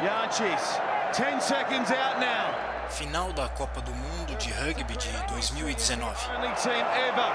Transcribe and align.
Yanchis, 0.00 0.78
10 1.14 1.40
seconds 1.40 1.90
out 1.90 2.20
now. 2.20 2.52
Final 2.90 3.32
da 3.32 3.48
Copa 3.48 3.80
do 3.80 3.92
Mundo 3.94 4.36
de 4.36 4.52
Rugby 4.60 4.92
de 4.92 5.08
2019. 5.32 6.04
Only 6.36 6.52
team 6.60 6.84
ever 7.08 7.32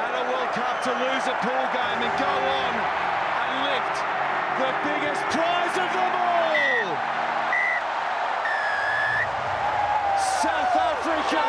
at 0.00 0.12
a 0.16 0.24
World 0.32 0.48
Cup 0.56 0.80
to 0.84 0.92
lose 0.96 1.26
a 1.28 1.36
pool 1.44 1.66
game 1.76 2.00
and 2.00 2.14
go 2.16 2.24
on 2.24 2.72
and 3.44 3.68
lift 3.68 3.96
the 4.56 4.72
biggest 4.88 5.20
prize 5.28 5.76
of 5.76 5.92
them 5.92 6.12
all. 6.16 6.96
South 10.40 10.72
Africa 10.72 11.44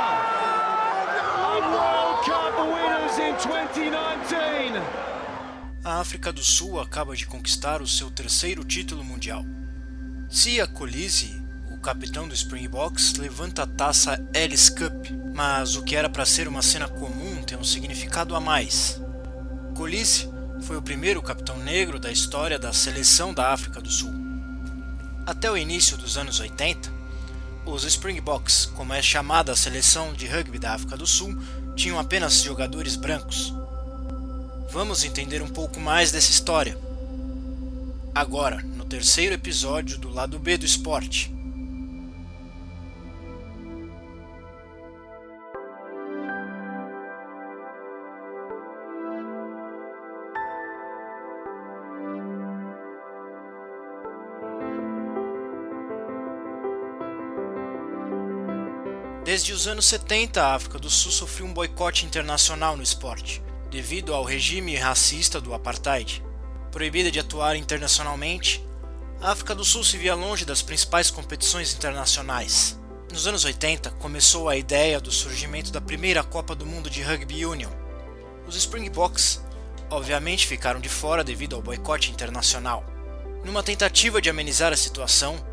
are 1.48 1.64
World 1.72 2.20
Cup 2.28 2.60
winners 2.60 3.16
in 3.24 3.40
2019. 3.40 5.19
A 5.84 6.02
África 6.02 6.34
do 6.34 6.44
Sul 6.44 6.78
acaba 6.78 7.16
de 7.16 7.26
conquistar 7.26 7.82
o 7.82 7.88
seu 7.88 8.12
terceiro 8.12 8.66
título 8.66 9.02
mundial. 9.02 9.46
Sia 10.30 10.68
Colise, 10.68 11.42
o 11.72 11.78
capitão 11.78 12.28
do 12.28 12.34
Springboks, 12.34 13.14
levanta 13.14 13.64
a 13.64 13.68
taça 13.68 14.22
Ellis 14.34 14.70
Cup, 14.70 15.08
mas 15.34 15.78
o 15.78 15.84
que 15.84 15.96
era 15.96 16.10
para 16.10 16.26
ser 16.26 16.50
uma 16.50 16.62
cena 16.62 16.90
comum 16.90 17.42
tem 17.44 17.58
um 17.58 17.64
significado 17.64 18.36
a 18.36 18.42
mais. 18.42 19.02
Colise 19.74 20.30
foi 20.64 20.76
o 20.76 20.82
primeiro 20.82 21.22
capitão 21.22 21.58
negro 21.58 21.98
da 21.98 22.12
história 22.12 22.60
da 22.60 22.74
seleção 22.74 23.34
da 23.34 23.54
África 23.54 23.80
do 23.80 23.90
Sul. 23.90 24.14
Até 25.26 25.50
o 25.50 25.58
início 25.58 25.96
dos 25.96 26.18
anos 26.18 26.42
80, 26.42 26.92
os 27.66 27.86
Springboks, 27.86 28.66
como 28.76 28.94
é 28.94 29.02
chamada 29.02 29.54
a 29.54 29.56
seleção 29.56 30.12
de 30.12 30.28
rugby 30.28 30.60
da 30.60 30.74
África 30.74 30.98
do 30.98 31.08
Sul, 31.08 31.42
tinham 31.74 31.98
apenas 31.98 32.42
jogadores 32.42 32.98
brancos. 32.98 33.54
Vamos 34.72 35.04
entender 35.04 35.42
um 35.42 35.48
pouco 35.48 35.80
mais 35.80 36.12
dessa 36.12 36.30
história. 36.30 36.78
Agora, 38.14 38.62
no 38.62 38.86
terceiro 38.86 39.34
episódio 39.34 39.98
do 39.98 40.10
lado 40.10 40.38
B 40.38 40.58
do 40.58 40.66
esporte. 40.66 41.34
Desde 59.26 59.52
os 59.52 59.68
anos 59.68 59.86
70, 59.86 60.44
a 60.44 60.54
África 60.56 60.78
do 60.78 60.90
Sul 60.90 61.12
sofreu 61.12 61.48
um 61.48 61.54
boicote 61.54 62.06
internacional 62.06 62.78
no 62.78 62.84
esporte, 62.84 63.42
devido 63.70 64.14
ao 64.14 64.24
regime 64.24 64.76
racista 64.76 65.40
do 65.40 65.54
apartheid. 65.54 66.24
Proibida 66.72 67.12
de 67.12 67.20
atuar 67.20 67.56
internacionalmente, 67.56 68.66
a 69.22 69.32
África 69.32 69.54
do 69.54 69.66
Sul 69.66 69.84
se 69.84 69.98
via 69.98 70.16
longe 70.16 70.46
das 70.46 70.62
principais 70.62 71.12
competições 71.12 71.74
internacionais. 71.74 72.80
Nos 73.12 73.28
anos 73.28 73.44
80, 73.44 73.92
começou 73.92 74.48
a 74.48 74.56
ideia 74.56 75.00
do 75.00 75.12
surgimento 75.12 75.72
da 75.72 75.82
primeira 75.82 76.24
Copa 76.24 76.56
do 76.56 76.66
Mundo 76.66 76.90
de 76.90 77.02
Rugby 77.02 77.46
Union. 77.46 77.72
Os 78.48 78.56
Springboks, 78.56 79.42
obviamente, 79.90 80.48
ficaram 80.48 80.80
de 80.80 80.90
fora 80.90 81.24
devido 81.24 81.56
ao 81.56 81.62
boicote 81.62 82.12
internacional. 82.12 82.86
Numa 83.44 83.64
tentativa 83.64 84.22
de 84.22 84.30
amenizar 84.30 84.72
a 84.72 84.78
situação, 84.78 85.44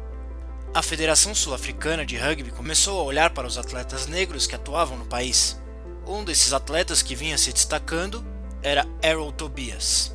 a 0.74 0.82
Federação 0.82 1.34
Sul-Africana 1.34 2.04
de 2.04 2.16
Rugby 2.16 2.50
começou 2.50 3.00
a 3.00 3.02
olhar 3.02 3.30
para 3.30 3.46
os 3.46 3.56
atletas 3.56 4.06
negros 4.06 4.46
que 4.46 4.54
atuavam 4.54 4.98
no 4.98 5.06
país. 5.06 5.58
Um 6.06 6.22
desses 6.22 6.52
atletas 6.52 7.02
que 7.02 7.16
vinha 7.16 7.36
se 7.36 7.52
destacando 7.52 8.24
era 8.62 8.86
Errol 9.02 9.32
Tobias. 9.32 10.14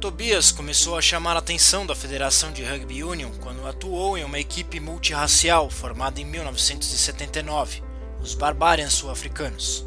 Tobias 0.00 0.52
começou 0.52 0.96
a 0.96 1.02
chamar 1.02 1.34
a 1.34 1.40
atenção 1.40 1.84
da 1.84 1.96
Federação 1.96 2.52
de 2.52 2.62
Rugby 2.62 3.02
Union 3.02 3.32
quando 3.40 3.66
atuou 3.66 4.16
em 4.16 4.22
uma 4.22 4.38
equipe 4.38 4.78
multirracial 4.78 5.68
formada 5.68 6.20
em 6.20 6.24
1979, 6.24 7.82
os 8.20 8.34
Barbarians 8.34 8.92
Sul-Africanos. 8.92 9.84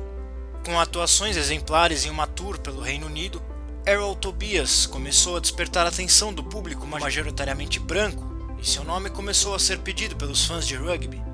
Com 0.66 0.78
atuações 0.78 1.38
exemplares 1.38 2.04
em 2.04 2.10
uma 2.10 2.28
tour 2.28 2.60
pelo 2.60 2.82
Reino 2.82 3.08
Unido, 3.08 3.42
Errol 3.88 4.16
Tobias 4.16 4.86
começou 4.86 5.38
a 5.38 5.40
despertar 5.40 5.86
a 5.86 5.90
atenção 5.90 6.34
do 6.34 6.44
público 6.44 6.86
majoritariamente 6.86 7.80
branco 7.80 8.56
e 8.62 8.68
seu 8.68 8.84
nome 8.84 9.10
começou 9.10 9.56
a 9.56 9.60
ser 9.60 9.80
pedido 9.80 10.18
pelos 10.18 10.46
fãs 10.46 10.68
de 10.68 10.76
rugby. 10.76 11.33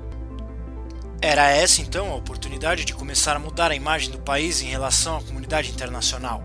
Era 1.22 1.50
essa 1.50 1.82
então 1.82 2.10
a 2.10 2.16
oportunidade 2.16 2.82
de 2.86 2.94
começar 2.94 3.36
a 3.36 3.38
mudar 3.38 3.70
a 3.70 3.76
imagem 3.76 4.10
do 4.10 4.18
país 4.18 4.62
em 4.62 4.68
relação 4.68 5.18
à 5.18 5.22
comunidade 5.22 5.70
internacional. 5.70 6.42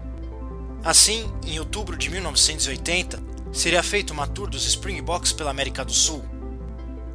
Assim, 0.83 1.31
em 1.45 1.57
outubro 1.59 1.95
de 1.95 2.09
1980, 2.09 3.23
seria 3.53 3.81
feita 3.81 4.11
uma 4.11 4.27
tour 4.27 4.49
dos 4.49 4.67
Springboks 4.67 5.31
pela 5.31 5.49
América 5.49 5.85
do 5.85 5.93
Sul. 5.93 6.25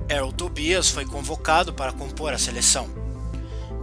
Errol 0.09 0.33
Tobias 0.33 0.89
foi 0.89 1.05
convocado 1.05 1.75
para 1.75 1.93
compor 1.93 2.33
a 2.33 2.39
seleção. 2.39 2.89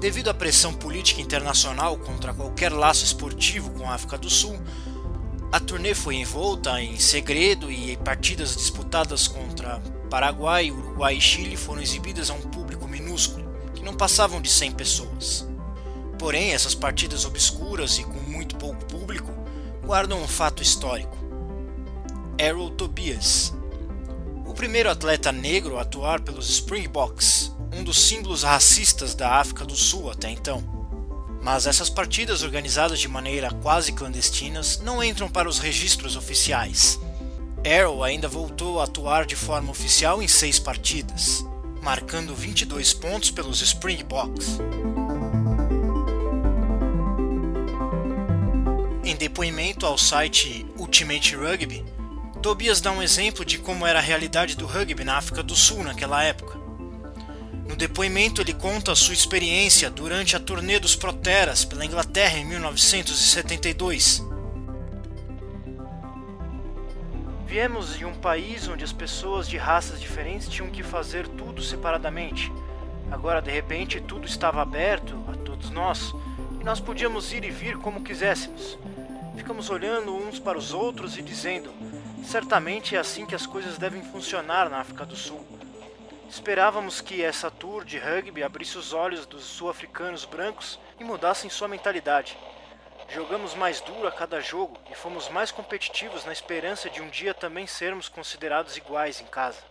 Devido 0.01 0.31
à 0.31 0.33
pressão 0.33 0.73
política 0.73 1.21
internacional 1.21 1.97
contra 1.97 2.33
qualquer 2.33 2.71
laço 2.71 3.05
esportivo 3.05 3.69
com 3.71 3.88
a 3.88 3.94
África 3.94 4.17
do 4.17 4.29
Sul, 4.29 4.59
a 5.51 5.59
turnê 5.59 5.94
foi 5.94 6.15
envolta 6.15 6.81
em 6.81 6.97
segredo 6.97 7.71
e 7.71 7.95
partidas 7.97 8.55
disputadas 8.55 9.27
contra 9.27 9.79
Paraguai, 10.09 10.71
Uruguai 10.71 11.17
e 11.17 11.21
Chile 11.21 11.55
foram 11.55 11.81
exibidas 11.81 12.31
a 12.31 12.33
um 12.33 12.41
público 12.41 12.88
minúsculo, 12.88 13.46
não 13.87 13.93
passavam 13.93 14.41
de 14.41 14.49
100 14.49 14.73
pessoas. 14.73 15.47
Porém, 16.19 16.51
essas 16.51 16.75
partidas 16.75 17.23
obscuras 17.23 17.97
e 17.97 18.03
com 18.03 18.19
muito 18.29 18.57
pouco 18.57 18.83
público 18.85 19.31
guardam 19.85 20.21
um 20.21 20.27
fato 20.27 20.61
histórico. 20.61 21.17
Errol 22.37 22.71
Tobias, 22.71 23.53
o 24.45 24.53
primeiro 24.53 24.89
atleta 24.89 25.31
negro 25.31 25.77
a 25.77 25.83
atuar 25.83 26.19
pelos 26.19 26.49
Springboks, 26.49 27.53
um 27.73 27.81
dos 27.81 27.97
símbolos 27.97 28.43
racistas 28.43 29.15
da 29.15 29.35
África 29.35 29.63
do 29.63 29.75
Sul 29.75 30.11
até 30.11 30.29
então. 30.29 30.61
Mas 31.41 31.65
essas 31.65 31.89
partidas 31.89 32.43
organizadas 32.43 32.99
de 32.99 33.07
maneira 33.07 33.49
quase 33.61 33.93
clandestinas 33.93 34.79
não 34.79 35.01
entram 35.01 35.29
para 35.29 35.47
os 35.47 35.59
registros 35.59 36.17
oficiais. 36.17 36.99
Arrow 37.65 38.03
ainda 38.03 38.27
voltou 38.27 38.81
a 38.81 38.83
atuar 38.83 39.25
de 39.25 39.35
forma 39.35 39.71
oficial 39.71 40.21
em 40.21 40.27
seis 40.27 40.59
partidas, 40.59 41.45
marcando 41.87 42.35
22 42.35 42.93
pontos 42.93 43.31
pelos 43.31 43.61
Springboks. 43.61 44.59
Em 49.05 49.15
depoimento 49.15 49.85
ao 49.85 49.97
site 49.97 50.65
Ultimate 50.75 51.33
Rugby, 51.37 51.85
Tobias 52.41 52.81
dá 52.81 52.91
um 52.91 53.01
exemplo 53.01 53.45
de 53.45 53.57
como 53.57 53.87
era 53.87 53.99
a 53.99 54.01
realidade 54.01 54.57
do 54.57 54.65
rugby 54.65 55.05
na 55.05 55.15
África 55.15 55.41
do 55.41 55.55
Sul 55.55 55.81
naquela 55.81 56.21
época. 56.21 56.57
No 57.65 57.77
depoimento, 57.77 58.41
ele 58.41 58.53
conta 58.53 58.93
sua 58.93 59.13
experiência 59.13 59.89
durante 59.89 60.35
a 60.35 60.41
turnê 60.41 60.79
dos 60.79 60.93
Proteras 60.93 61.63
pela 61.63 61.85
Inglaterra 61.85 62.37
em 62.37 62.43
1972. 62.43 64.26
Viemos 67.47 67.97
de 67.97 68.03
um 68.03 68.13
país 68.13 68.67
onde 68.67 68.83
as 68.83 68.91
pessoas 68.91 69.47
de 69.47 69.55
raças 69.55 70.01
diferentes 70.01 70.49
tinham 70.49 70.69
que 70.69 70.83
fazer 70.83 71.25
tudo 71.29 71.63
separadamente. 71.63 72.51
Agora, 73.09 73.41
de 73.41 73.49
repente, 73.49 74.01
tudo 74.01 74.27
estava 74.27 74.61
aberto 74.61 75.15
a 75.29 75.45
todos 75.45 75.69
nós 75.69 76.13
e 76.59 76.63
nós 76.65 76.81
podíamos 76.81 77.31
ir 77.31 77.45
e 77.45 77.49
vir 77.49 77.77
como 77.77 78.03
quiséssemos. 78.03 78.77
Ficamos 79.37 79.69
olhando 79.69 80.13
uns 80.13 80.39
para 80.39 80.57
os 80.57 80.73
outros 80.73 81.17
e 81.17 81.21
dizendo: 81.21 81.71
certamente 82.21 82.97
é 82.97 82.99
assim 82.99 83.25
que 83.25 83.33
as 83.33 83.47
coisas 83.47 83.77
devem 83.77 84.03
funcionar 84.03 84.69
na 84.69 84.79
África 84.79 85.05
do 85.05 85.15
Sul. 85.15 85.47
Esperávamos 86.29 86.99
que 86.99 87.23
essa 87.23 87.49
tour 87.49 87.85
de 87.85 87.97
rugby 87.97 88.43
abrisse 88.43 88.77
os 88.77 88.91
olhos 88.91 89.25
dos 89.25 89.45
sul-africanos 89.45 90.25
brancos 90.25 90.77
e 90.99 91.03
mudassem 91.05 91.49
sua 91.49 91.69
mentalidade. 91.69 92.37
Jogamos 93.09 93.56
mais 93.56 93.79
duro 93.79 94.06
a 94.06 94.12
cada 94.12 94.41
jogo 94.41 94.78
e 94.91 94.95
fomos 94.95 95.29
mais 95.29 95.50
competitivos 95.50 96.25
na 96.25 96.34
esperança 96.34 96.90
de 96.90 97.01
um 97.01 97.07
dia 97.07 97.34
também 97.34 97.66
sermos 97.66 98.09
considerados 98.09 98.75
iguais 98.75 99.22
em 99.22 99.25
casa. 99.25 99.63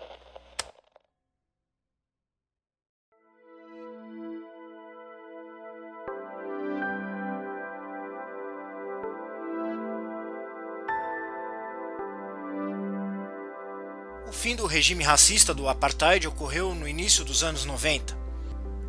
O 14.27 14.33
fim 14.33 14.57
do 14.57 14.67
regime 14.67 15.05
racista 15.05 15.53
do 15.53 15.69
apartheid 15.69 16.27
ocorreu 16.27 16.75
no 16.75 16.89
início 16.89 17.25
dos 17.25 17.45
anos 17.45 17.65
90. 17.67 18.26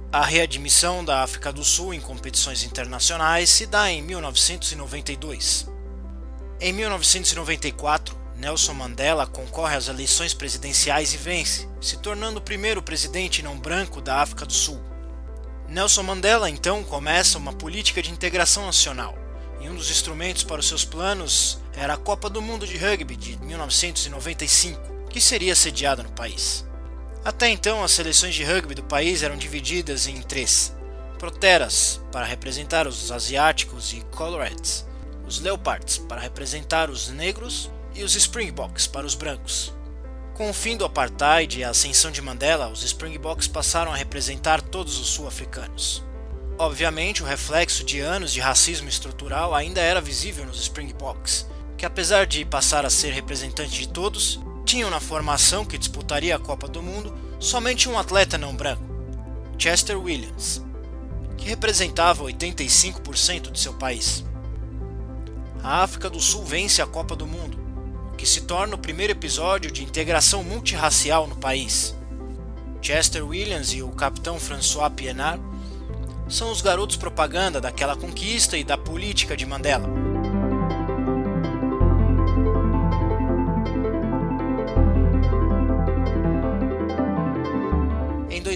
A 0.10 0.24
readmissão 0.24 1.04
da 1.04 1.22
África 1.22 1.52
do 1.52 1.66
Sul 1.66 1.94
em 1.94 2.00
competições 2.00 2.64
internacionais 2.64 3.50
se 3.50 3.66
dá 3.66 3.92
em 3.92 4.02
1992. 4.02 5.68
Em 6.62 6.72
1994, 6.72 8.18
Nelson 8.38 8.74
Mandela 8.74 9.28
concorre 9.28 9.76
às 9.76 9.90
eleições 9.90 10.34
presidenciais 10.34 11.14
e 11.14 11.18
vence, 11.18 11.68
se 11.82 11.98
tornando 11.98 12.40
o 12.40 12.42
primeiro 12.42 12.82
presidente 12.82 13.44
não 13.44 13.60
branco 13.60 14.00
da 14.00 14.22
África 14.22 14.46
do 14.46 14.54
Sul. 14.54 14.82
Nelson 15.68 16.04
Mandela 16.04 16.50
então 16.50 16.86
começa 16.86 17.38
uma 17.38 17.52
política 17.52 18.02
de 18.02 18.10
integração 18.10 18.66
nacional, 18.66 19.14
e 19.60 19.70
um 19.70 19.76
dos 19.76 19.92
instrumentos 19.92 20.44
para 20.44 20.62
os 20.62 20.68
seus 20.70 20.86
planos 20.86 21.60
era 21.74 21.96
a 21.96 21.98
Copa 21.98 22.30
do 22.30 22.42
Mundo 22.42 22.66
de 22.66 22.78
Rugby 22.78 23.18
de 23.18 23.38
1995 23.44 25.10
que 25.10 25.20
seria 25.20 25.56
sediada 25.56 26.02
no 26.02 26.12
país. 26.12 26.67
Até 27.28 27.50
então, 27.50 27.84
as 27.84 27.92
seleções 27.92 28.34
de 28.34 28.46
rugby 28.46 28.74
do 28.74 28.84
país 28.84 29.22
eram 29.22 29.36
divididas 29.36 30.08
em 30.08 30.22
três: 30.22 30.74
Proteras, 31.20 32.00
para 32.10 32.26
representar 32.26 32.88
os 32.88 33.12
asiáticos 33.12 33.92
e 33.92 34.00
Colorads, 34.16 34.86
os 35.28 35.42
Leopards, 35.42 35.98
para 35.98 36.22
representar 36.22 36.90
os 36.90 37.10
negros, 37.10 37.70
e 37.94 38.02
os 38.02 38.16
Springboks, 38.16 38.88
para 38.88 39.06
os 39.06 39.14
brancos. 39.14 39.74
Com 40.36 40.50
o 40.50 40.54
fim 40.54 40.78
do 40.78 40.86
apartheid 40.86 41.60
e 41.60 41.66
a 41.66 41.72
ascensão 41.72 42.12
de 42.12 42.22
Mandela, 42.22 42.70
os 42.70 42.82
Springboks 42.82 43.46
passaram 43.46 43.92
a 43.92 43.98
representar 43.98 44.62
todos 44.62 44.98
os 44.98 45.08
sul-africanos. 45.08 46.02
Obviamente, 46.58 47.24
o 47.24 47.26
reflexo 47.26 47.84
de 47.84 48.00
anos 48.00 48.32
de 48.32 48.40
racismo 48.40 48.88
estrutural 48.88 49.54
ainda 49.54 49.82
era 49.82 50.00
visível 50.00 50.46
nos 50.46 50.62
Springboks, 50.62 51.46
que 51.78 51.86
apesar 51.86 52.26
de 52.26 52.46
passar 52.46 52.86
a 52.86 52.90
ser 52.90 53.12
representante 53.12 53.78
de 53.78 53.90
todos, 53.90 54.40
tinham 54.68 54.90
na 54.90 55.00
formação 55.00 55.64
que 55.64 55.78
disputaria 55.78 56.36
a 56.36 56.40
Copa 56.40 56.68
do 56.68 56.84
Mundo 56.84 57.18
somente 57.40 57.88
um 57.88 57.98
atleta 57.98 58.38
não 58.38 58.54
branco, 58.54 58.84
Chester 59.58 59.98
Williams, 59.98 60.62
que 61.38 61.48
representava 61.48 62.26
85% 62.26 63.50
de 63.50 63.62
seu 63.62 63.74
país. 63.74 64.26
A 65.64 65.84
África 65.84 66.10
do 66.10 66.20
Sul 66.20 66.44
vence 66.44 66.82
a 66.82 66.86
Copa 66.86 67.16
do 67.16 67.26
Mundo, 67.26 67.58
que 68.18 68.26
se 68.26 68.42
torna 68.42 68.76
o 68.76 68.78
primeiro 68.78 69.14
episódio 69.14 69.72
de 69.72 69.86
integração 69.86 70.44
multirracial 70.44 71.28
no 71.28 71.38
país. 71.38 71.96
Chester 72.82 73.26
Williams 73.26 73.72
e 73.72 73.82
o 73.82 73.90
capitão 73.90 74.38
François 74.38 74.92
Pienaar 74.92 75.40
são 76.28 76.52
os 76.52 76.62
garotos 76.62 76.98
propaganda 76.98 77.62
daquela 77.62 77.96
conquista 77.96 78.58
e 78.58 78.66
da 78.66 78.78
política 78.78 79.38
de 79.38 79.46
Mandela. 79.46 80.07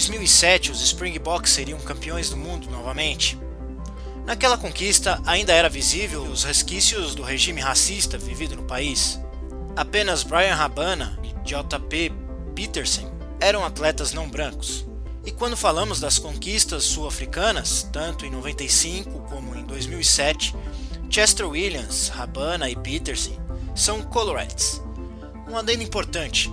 2007, 0.01 0.71
os 0.71 0.81
Springboks 0.81 1.51
seriam 1.51 1.80
campeões 1.80 2.27
do 2.27 2.36
mundo 2.36 2.68
novamente. 2.71 3.38
Naquela 4.25 4.57
conquista, 4.57 5.21
ainda 5.27 5.53
era 5.53 5.69
visível 5.69 6.24
os 6.24 6.44
resquícios 6.44 7.13
do 7.13 7.21
regime 7.21 7.62
racista 7.62 8.18
vivido 8.18 8.56
no 8.56 8.63
país. 8.63 9.19
Apenas 9.75 10.24
Brian 10.24 10.56
Rabana 10.56 11.19
e 11.24 11.48
J.P. 11.48 12.12
Peterson 12.56 13.12
eram 13.39 13.63
atletas 13.63 14.12
não 14.12 14.27
brancos. 14.27 14.88
E 15.24 15.31
quando 15.31 15.56
falamos 15.56 16.00
das 16.00 16.18
conquistas 16.18 16.83
sul-africanas, 16.83 17.88
tanto 17.94 18.25
em 18.25 18.31
95 18.31 19.21
como 19.30 19.56
em 19.56 19.63
2007, 19.65 20.56
Chester 21.12 21.48
Williams, 21.48 22.07
Rabana 22.07 22.68
e 22.71 22.75
Peterson 22.75 23.38
são 23.75 24.01
Colorads. 24.01 24.81
Um 25.48 25.56
adendo 25.56 25.83
importante: 25.83 26.51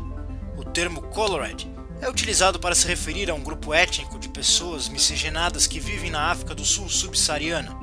o 0.55 0.65
termo 0.65 1.01
Colorad 1.01 1.78
é 2.01 2.09
utilizado 2.09 2.61
para 2.61 2.75
se 2.75 2.87
referir 2.87 3.31
a 3.31 3.35
um 3.35 3.43
grupo 3.43 3.75
étnico 3.75 4.19
de 4.19 4.29
pessoas 4.29 4.89
miscigenadas 4.89 5.67
que 5.67 5.81
vivem 5.81 6.11
na 6.11 6.31
África 6.31 6.55
do 6.55 6.65
Sul 6.65 6.89
subsaariana. 6.89 7.77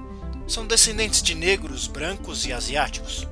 São 0.47 0.65
descendentes 0.65 1.21
de 1.21 1.35
negros, 1.35 1.87
brancos 1.87 2.45
e 2.45 2.53
asiáticos. 2.53 3.27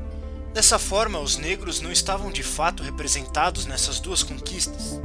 Dessa 0.53 0.77
forma, 0.77 1.19
os 1.19 1.37
negros 1.37 1.81
não 1.81 1.91
estavam 1.91 2.31
de 2.31 2.43
fato 2.43 2.83
representados 2.83 3.65
nessas 3.65 3.99
duas 3.99 4.23
conquistas. 4.23 4.99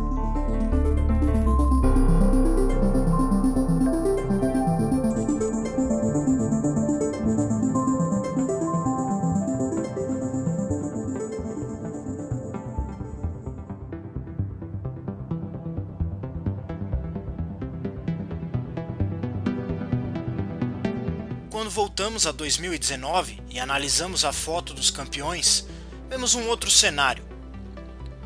Quando 21.51 21.71
voltamos 21.71 22.27
a 22.27 22.33
2019 22.33 23.41
e 23.49 23.59
analisamos 23.59 24.23
a 24.27 24.35
foto 24.35 24.75
dos 24.75 24.91
campeões, 24.91 25.67
vemos 26.07 26.35
um 26.35 26.47
outro 26.47 26.71
cenário. 26.71 27.25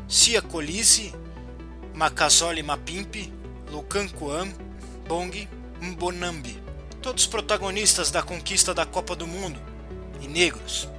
Sia 0.09 0.41
Colise, 0.41 1.13
Makasole 1.93 2.61
Mapimpi, 2.61 3.31
Lukan 3.71 4.09
Kuam, 4.09 4.53
Bong 5.07 5.47
Mbonambi, 5.79 6.61
todos 7.01 7.25
protagonistas 7.25 8.11
da 8.11 8.21
conquista 8.21 8.73
da 8.73 8.85
Copa 8.85 9.15
do 9.15 9.25
Mundo, 9.25 9.57
e 10.19 10.27
negros. 10.27 10.89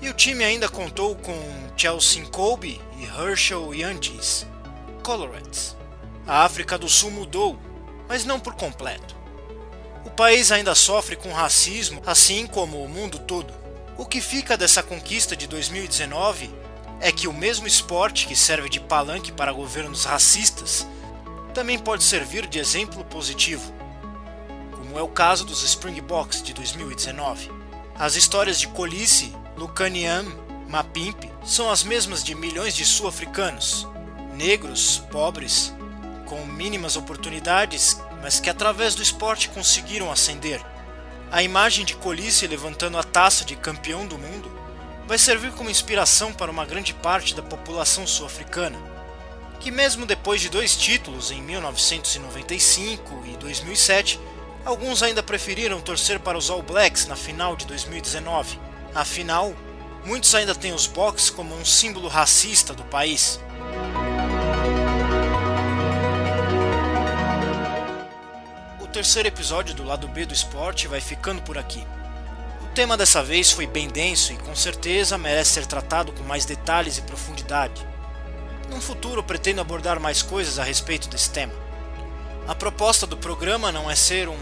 E 0.00 0.08
o 0.08 0.14
time 0.14 0.44
ainda 0.44 0.66
contou 0.66 1.14
com 1.14 1.38
Chelsea 1.76 2.24
Colby 2.24 2.80
e 2.98 3.04
Herschel 3.04 3.74
Yantis, 3.74 4.46
Colorads. 5.02 5.76
A 6.26 6.44
África 6.44 6.78
do 6.78 6.88
Sul 6.88 7.10
mudou, 7.10 7.58
mas 8.08 8.24
não 8.24 8.40
por 8.40 8.54
completo. 8.54 9.17
O 10.08 10.10
país 10.10 10.50
ainda 10.50 10.74
sofre 10.74 11.16
com 11.16 11.30
racismo, 11.34 12.02
assim 12.06 12.46
como 12.46 12.82
o 12.82 12.88
mundo 12.88 13.18
todo. 13.18 13.52
O 13.94 14.06
que 14.06 14.22
fica 14.22 14.56
dessa 14.56 14.82
conquista 14.82 15.36
de 15.36 15.46
2019 15.46 16.50
é 16.98 17.12
que 17.12 17.28
o 17.28 17.32
mesmo 17.32 17.66
esporte 17.66 18.26
que 18.26 18.34
serve 18.34 18.70
de 18.70 18.80
palanque 18.80 19.30
para 19.30 19.52
governos 19.52 20.06
racistas 20.06 20.88
também 21.52 21.78
pode 21.78 22.04
servir 22.04 22.46
de 22.46 22.58
exemplo 22.58 23.04
positivo, 23.04 23.70
como 24.72 24.98
é 24.98 25.02
o 25.02 25.08
caso 25.08 25.44
dos 25.44 25.62
Springboks 25.62 26.42
de 26.42 26.54
2019. 26.54 27.50
As 27.94 28.16
histórias 28.16 28.58
de 28.58 28.66
Colisse, 28.66 29.36
Lucaniam, 29.58 30.24
Mapimp 30.68 31.22
são 31.44 31.70
as 31.70 31.84
mesmas 31.84 32.24
de 32.24 32.34
milhões 32.34 32.74
de 32.74 32.86
sul-africanos, 32.86 33.86
negros, 34.34 35.02
pobres, 35.12 35.74
com 36.24 36.46
mínimas 36.46 36.96
oportunidades 36.96 38.00
mas 38.22 38.40
que 38.40 38.50
através 38.50 38.94
do 38.94 39.02
esporte 39.02 39.48
conseguiram 39.48 40.10
ascender. 40.10 40.60
A 41.30 41.42
imagem 41.42 41.84
de 41.84 41.94
Colisse 41.94 42.46
levantando 42.46 42.98
a 42.98 43.02
taça 43.02 43.44
de 43.44 43.54
campeão 43.54 44.06
do 44.06 44.18
mundo 44.18 44.50
vai 45.06 45.18
servir 45.18 45.52
como 45.52 45.70
inspiração 45.70 46.32
para 46.32 46.50
uma 46.50 46.66
grande 46.66 46.92
parte 46.92 47.34
da 47.34 47.42
população 47.42 48.06
sul-africana, 48.06 48.78
que, 49.60 49.70
mesmo 49.70 50.06
depois 50.06 50.40
de 50.40 50.48
dois 50.48 50.76
títulos 50.76 51.30
em 51.30 51.42
1995 51.42 53.24
e 53.26 53.36
2007, 53.36 54.20
alguns 54.64 55.02
ainda 55.02 55.22
preferiram 55.22 55.80
torcer 55.80 56.20
para 56.20 56.38
os 56.38 56.50
All 56.50 56.62
Blacks 56.62 57.06
na 57.06 57.16
final 57.16 57.56
de 57.56 57.66
2019. 57.66 58.58
Afinal, 58.94 59.54
muitos 60.04 60.34
ainda 60.34 60.54
têm 60.54 60.72
os 60.72 60.86
Boks 60.86 61.30
como 61.30 61.54
um 61.54 61.64
símbolo 61.64 62.08
racista 62.08 62.74
do 62.74 62.84
país. 62.84 63.40
Terceiro 68.98 69.28
episódio 69.28 69.76
do 69.76 69.84
lado 69.84 70.08
B 70.08 70.26
do 70.26 70.34
esporte 70.34 70.88
vai 70.88 71.00
ficando 71.00 71.40
por 71.42 71.56
aqui. 71.56 71.86
O 72.64 72.66
tema 72.74 72.96
dessa 72.96 73.22
vez 73.22 73.52
foi 73.52 73.64
bem 73.64 73.86
denso 73.86 74.32
e 74.32 74.36
com 74.36 74.56
certeza 74.56 75.16
merece 75.16 75.52
ser 75.52 75.66
tratado 75.66 76.12
com 76.12 76.24
mais 76.24 76.44
detalhes 76.44 76.98
e 76.98 77.02
profundidade. 77.02 77.86
Num 78.68 78.80
futuro 78.80 79.22
pretendo 79.22 79.60
abordar 79.60 80.00
mais 80.00 80.20
coisas 80.20 80.58
a 80.58 80.64
respeito 80.64 81.08
desse 81.08 81.30
tema. 81.30 81.52
A 82.48 82.56
proposta 82.56 83.06
do 83.06 83.16
programa 83.16 83.70
não 83.70 83.88
é 83.88 83.94
ser 83.94 84.28
um 84.28 84.36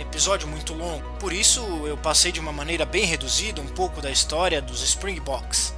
episódio 0.00 0.48
muito 0.48 0.72
longo, 0.72 1.06
por 1.20 1.30
isso 1.30 1.60
eu 1.86 1.98
passei 1.98 2.32
de 2.32 2.40
uma 2.40 2.50
maneira 2.50 2.86
bem 2.86 3.04
reduzida 3.04 3.60
um 3.60 3.68
pouco 3.68 4.00
da 4.00 4.10
história 4.10 4.62
dos 4.62 4.82
Springboks. 4.82 5.74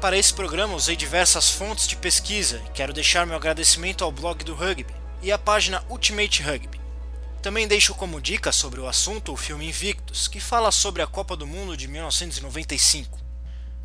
Para 0.00 0.16
esse 0.16 0.32
programa 0.32 0.76
usei 0.76 0.94
diversas 0.94 1.50
fontes 1.50 1.88
de 1.88 1.96
pesquisa 1.96 2.62
e 2.64 2.70
quero 2.70 2.92
deixar 2.92 3.26
meu 3.26 3.34
agradecimento 3.34 4.04
ao 4.04 4.12
blog 4.12 4.44
do 4.44 4.54
rugby 4.54 4.94
e 5.20 5.32
à 5.32 5.38
página 5.38 5.82
Ultimate 5.90 6.44
Rugby. 6.44 6.75
Também 7.46 7.68
deixo 7.68 7.94
como 7.94 8.20
dica 8.20 8.50
sobre 8.50 8.80
o 8.80 8.88
assunto 8.88 9.32
o 9.32 9.36
filme 9.36 9.68
Invictus, 9.68 10.26
que 10.26 10.40
fala 10.40 10.72
sobre 10.72 11.00
a 11.00 11.06
Copa 11.06 11.36
do 11.36 11.46
Mundo 11.46 11.76
de 11.76 11.86
1995. 11.86 13.20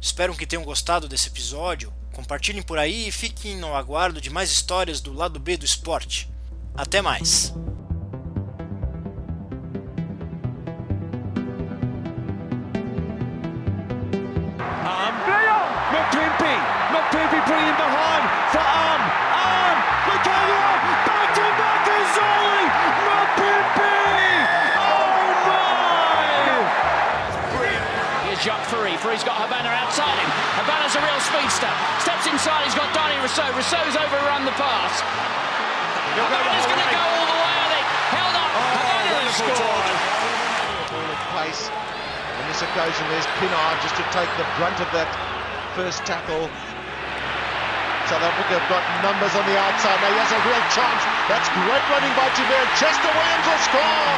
Espero 0.01 0.33
que 0.33 0.47
tenham 0.47 0.63
gostado 0.63 1.07
desse 1.07 1.27
episódio, 1.27 1.93
compartilhem 2.11 2.63
por 2.63 2.79
aí 2.79 3.07
e 3.07 3.11
fiquem 3.11 3.55
no 3.55 3.75
aguardo 3.75 4.19
de 4.19 4.31
mais 4.31 4.51
histórias 4.51 4.99
do 4.99 5.13
lado 5.13 5.39
B 5.39 5.57
do 5.57 5.63
esporte. 5.63 6.27
Até 6.73 7.03
mais! 7.03 7.53
Rousseau. 33.31 33.47
Rousseau's 33.55 33.95
overrun 33.95 34.43
the 34.43 34.51
pass. 34.59 34.99
Habana's 36.19 36.67
going 36.67 36.83
to 36.83 36.91
go 36.91 36.99
all 36.99 37.27
the 37.31 37.39
way, 37.39 37.55
I 37.63 37.67
think. 37.71 37.87
Held 38.11 38.35
up. 38.35 38.51
Oh, 38.51 38.75
Habana 38.75 39.23
has 39.23 39.35
scored. 39.39 39.87
Ball 40.91 41.07
of 41.15 41.21
pace. 41.39 41.63
On 41.71 42.43
this 42.51 42.59
occasion, 42.59 43.07
there's 43.07 43.23
Pinard 43.39 43.79
just 43.87 43.95
to 43.95 44.03
take 44.11 44.27
the 44.35 44.43
brunt 44.59 44.83
of 44.83 44.91
that 44.91 45.07
first 45.79 46.03
tackle. 46.03 46.51
South 48.11 48.19
Africa 48.19 48.59
have 48.59 48.67
got 48.67 48.83
numbers 48.99 49.31
on 49.39 49.47
the 49.47 49.55
outside. 49.55 49.95
Now 50.03 50.11
he 50.11 50.19
has 50.19 50.35
a 50.35 50.41
real 50.43 50.65
chance. 50.75 50.99
That's 51.31 51.47
great 51.55 51.85
running 51.87 52.11
by 52.19 52.27
Javier. 52.35 52.67
Chester 52.75 53.15
Williams 53.15 53.47
will 53.47 53.63
score. 53.63 54.11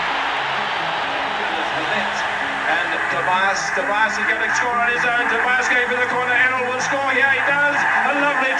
And 2.66 2.90
Tobias, 3.14 3.62
Tobias 3.78 4.18
is 4.18 4.26
going 4.26 4.42
to 4.42 4.50
score 4.58 4.74
on 4.74 4.90
his 4.90 5.06
own. 5.06 5.30
Tobias 5.30 5.70
going 5.70 5.86
for 5.86 6.02
the 6.02 6.10
corner. 6.10 6.34
Errol 6.34 6.66
will 6.66 6.82
score. 6.82 7.14
Here 7.14 7.30
he 7.30 7.46
does. 7.46 7.73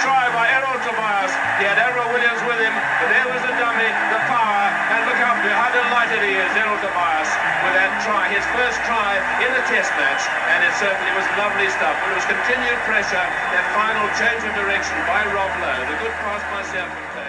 Try 0.04 0.28
by 0.36 0.52
Errol 0.52 0.76
Tobias. 0.84 1.32
He 1.56 1.64
had 1.64 1.80
Errol 1.80 2.04
Williams 2.12 2.44
with 2.44 2.60
him. 2.60 2.76
But 3.00 3.08
there 3.08 3.24
was 3.24 3.40
the 3.40 3.56
dummy, 3.56 3.88
the 4.12 4.20
power. 4.28 4.68
And 4.92 5.00
look 5.08 5.16
how, 5.16 5.32
how 5.32 5.72
delighted 5.72 6.20
he 6.20 6.36
is, 6.36 6.52
Errol 6.60 6.76
Tobias, 6.84 7.32
with 7.64 7.72
that 7.72 7.88
try. 8.04 8.28
His 8.28 8.44
first 8.52 8.76
try 8.84 9.16
in 9.40 9.48
a 9.48 9.64
test 9.64 9.88
match. 9.96 10.20
And 10.52 10.60
it 10.60 10.76
certainly 10.76 11.08
was 11.16 11.24
lovely 11.40 11.72
stuff. 11.72 11.96
But 12.04 12.12
it 12.12 12.16
was 12.20 12.28
continued 12.28 12.80
pressure. 12.84 13.16
That 13.56 13.64
final 13.72 14.04
change 14.20 14.44
of 14.44 14.52
direction 14.52 14.92
by 15.08 15.24
Rob 15.32 15.48
Lowe. 15.64 15.88
The 15.88 15.96
good 15.96 16.12
pass 16.20 16.44
by 16.52 16.60
Southampton. 16.68 17.23